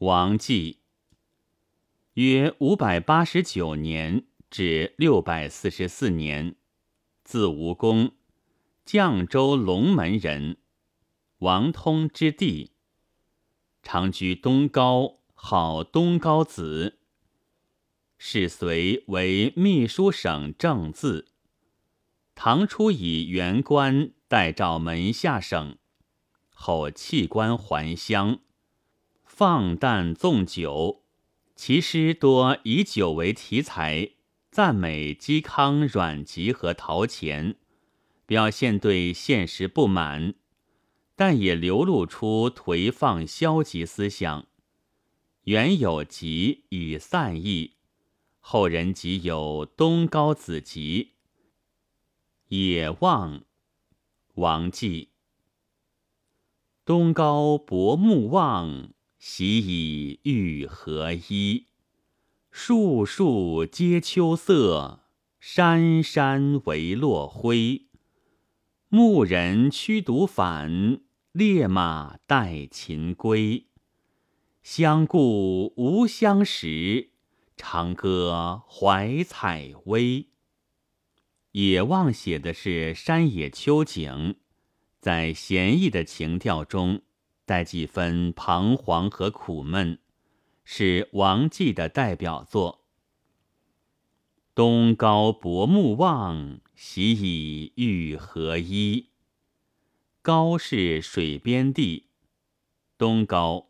[0.00, 0.80] 王继，
[2.12, 6.54] 约五百八十九年至六百四十四年，
[7.24, 8.12] 字吴公，
[8.84, 10.58] 绛州龙门人，
[11.38, 12.72] 王通之弟。
[13.82, 16.98] 常居东皋，号东皋子。
[18.18, 21.32] 世隋为秘书省正字。
[22.34, 25.78] 唐初以元官代召门下省，
[26.50, 28.40] 后弃官还乡。
[29.36, 31.02] 放诞纵酒，
[31.54, 34.12] 其诗多以酒为题材，
[34.50, 37.54] 赞美嵇康、阮籍和陶潜，
[38.24, 40.32] 表现对现实不满，
[41.14, 44.46] 但也流露出颓放消极思想。
[45.42, 47.72] 原有集以散佚，
[48.40, 51.12] 后人即有《东高子集》。
[52.56, 53.42] 野望，
[54.36, 55.10] 王绩。
[56.86, 58.95] 东高薄暮望。
[59.18, 61.66] 习以欲何依？
[62.50, 65.00] 树树皆秋色，
[65.40, 67.86] 山山唯落晖。
[68.88, 71.00] 牧人驱犊返，
[71.32, 73.66] 猎马待禽归。
[74.62, 77.10] 相顾无相识，
[77.56, 80.28] 长歌怀采薇。
[81.52, 84.36] 野望写的是山野秋景，
[85.00, 87.02] 在闲逸的情调中。
[87.46, 89.98] 带几分彷徨和苦闷，
[90.64, 92.82] 是王继的代表作。
[94.54, 99.10] 东高薄暮望，习以欲何依？
[100.22, 102.06] 高是水边地，
[102.98, 103.68] 东高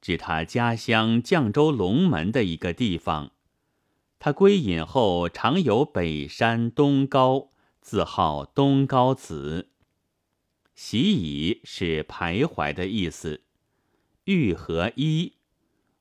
[0.00, 3.32] 指他家乡绛州龙门的一个地方。
[4.20, 7.48] 他归隐后，常游北山东高，
[7.80, 9.69] 自号东高子。
[10.74, 13.42] 习以是徘徊的意思，
[14.24, 15.34] 欲和一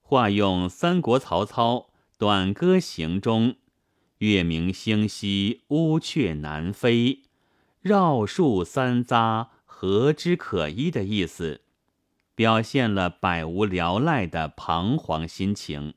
[0.01, 1.75] 化用三国曹操
[2.17, 3.55] 《短歌行》中
[4.19, 7.23] “月明星稀，乌鹊南飞，
[7.81, 11.61] 绕树三匝，何枝可依”的意思，
[12.35, 15.93] 表现了百无聊赖的彷徨心情。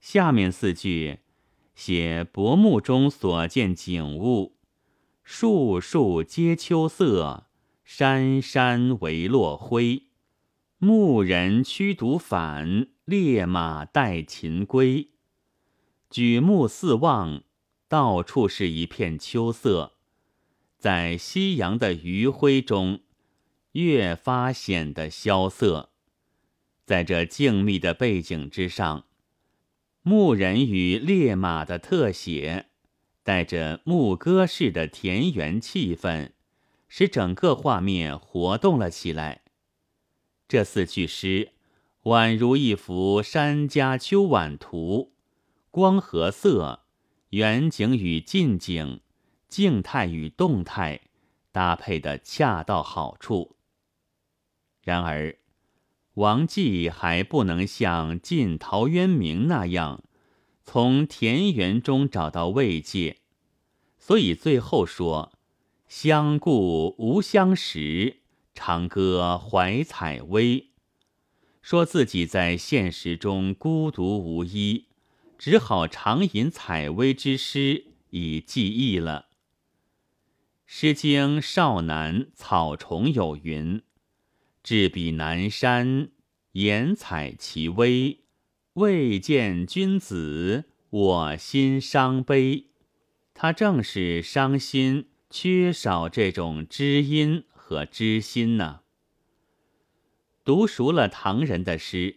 [0.00, 1.20] 下面四句
[1.74, 4.53] 写薄暮中所见景物。
[5.24, 7.46] 树树皆秋色，
[7.82, 10.02] 山山唯落晖。
[10.76, 15.08] 牧人驱犊返，猎马待禽归。
[16.10, 17.42] 举目四望，
[17.88, 19.94] 到处是一片秋色，
[20.78, 23.00] 在夕阳的余晖中，
[23.72, 25.88] 越发显得萧瑟。
[26.84, 29.06] 在这静谧的背景之上，
[30.02, 32.66] 牧人与猎马的特写。
[33.24, 36.30] 带着牧歌式的田园气氛，
[36.88, 39.40] 使整个画面活动了起来。
[40.46, 41.52] 这四句诗
[42.02, 45.14] 宛如一幅山家秋晚图，
[45.70, 46.84] 光和色、
[47.30, 49.00] 远景与近景、
[49.48, 51.00] 静态与动态
[51.50, 53.56] 搭配的恰到好处。
[54.82, 55.38] 然而，
[56.14, 60.04] 王继还不能像晋陶渊明那样。
[60.64, 63.18] 从田园中找到慰藉，
[63.98, 65.32] 所以最后说
[65.86, 68.22] ：“相顾无相识，
[68.54, 70.70] 长歌怀采薇。”
[71.62, 74.88] 说自己在现实中孤独无依，
[75.38, 79.28] 只好常吟采薇之诗以寄意了。
[80.66, 83.82] 《诗经·少南·草虫》有云
[84.64, 86.08] ：“至彼南山，
[86.52, 88.23] 言采其薇。”
[88.74, 92.66] 未见君子，我心伤悲。
[93.32, 98.80] 他正是伤心，缺少这种知音和知心呢。
[100.44, 102.16] 读熟了唐人的诗，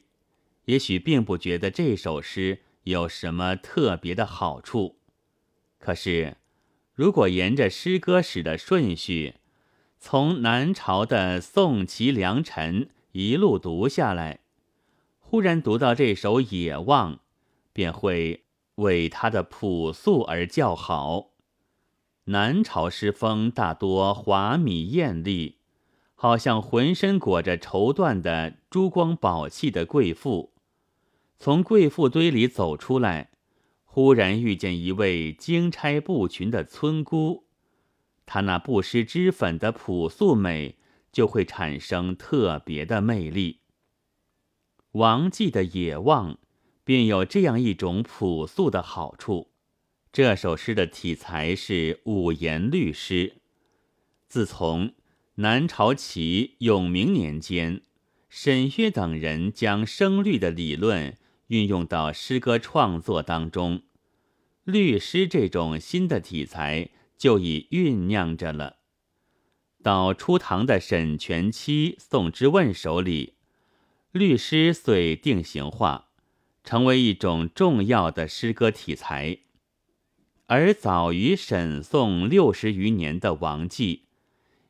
[0.65, 4.97] 也许并不觉得这首诗有什么特别的好处。
[5.77, 6.37] 可是，
[6.95, 9.35] 如果沿着诗歌史的顺序，
[9.99, 14.39] 从南朝的宋齐梁陈一路读下来，
[15.29, 17.15] 忽然读到这首《野望》，
[17.73, 18.45] 便会
[18.75, 21.31] 为他的朴素而叫好。
[22.27, 25.57] 南朝诗风大多华 mỹ 艳丽，
[26.15, 30.53] 好像浑身裹着绸缎的珠光宝气的贵妇，
[31.37, 33.31] 从贵妇堆里走出来，
[33.83, 37.43] 忽然遇见一位金钗布裙的村姑，
[38.25, 40.77] 她那不施脂粉的朴素美，
[41.11, 43.59] 就会产生特别的魅力。
[44.97, 46.33] 王继的《野望》
[46.83, 49.51] 便有这样一种朴素的好处。
[50.11, 53.35] 这首诗的题材是五言律诗。
[54.27, 54.93] 自从
[55.35, 57.83] 南朝齐永明年间，
[58.27, 61.15] 沈约等人将声律的理论
[61.47, 63.83] 运用到诗歌创作当中，
[64.63, 68.77] 律诗这种新的题材就已酝酿着了。
[69.83, 73.35] 到初唐的沈佺期、宋之问手里，
[74.17, 76.09] 律诗遂定型化，
[76.63, 79.37] 成为一种重要的诗歌题材。
[80.47, 84.03] 而早于沈宋六十余年的王继，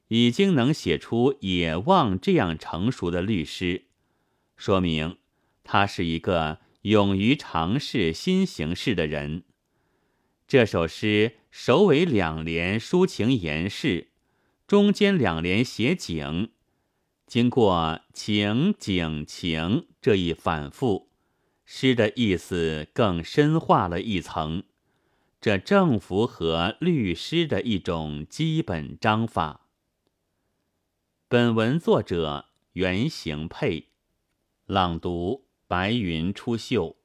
[0.08, 3.84] 已经能写出《野望》这样成熟的律诗，
[4.56, 5.18] 说明
[5.64, 9.44] 他是一个勇于尝试新形式的人。
[10.48, 14.08] 这首诗首尾两联抒情言事，
[14.66, 16.50] 中间两联写景，
[17.28, 21.10] 经过情景情这一反复，
[21.66, 24.64] 诗的意思更深化了一层。
[25.42, 29.68] 这正符合律诗的一种基本章法。
[31.28, 33.90] 本文作者袁行佩，
[34.66, 36.96] 朗读：白云出岫。